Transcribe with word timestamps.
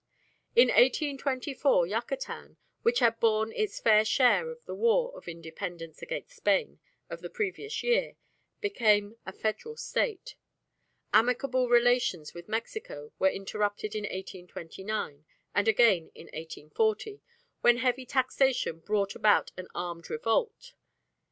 In 0.55 0.69
1824 0.69 1.85
Yucatan, 1.85 2.57
which 2.81 3.01
had 3.01 3.19
borne 3.19 3.51
its 3.51 3.79
fair 3.79 4.03
share 4.03 4.49
in 4.51 4.57
the 4.65 4.73
War 4.73 5.15
of 5.15 5.27
Independence 5.27 6.01
against 6.01 6.35
Spain 6.35 6.79
of 7.07 7.21
the 7.21 7.29
previous 7.29 7.83
year, 7.83 8.15
became 8.61 9.15
a 9.27 9.31
Federal 9.31 9.77
State. 9.77 10.33
Amicable 11.13 11.69
relations 11.69 12.33
with 12.33 12.49
Mexico 12.49 13.11
were 13.19 13.29
interrupted 13.29 13.93
in 13.93 14.05
1829 14.05 15.23
and 15.53 15.67
again 15.67 16.09
in 16.15 16.25
1840, 16.33 17.21
when 17.61 17.77
heavy 17.77 18.07
taxation 18.07 18.79
brought 18.79 19.13
about 19.13 19.51
an 19.55 19.67
armed 19.75 20.09
revolt. 20.09 20.73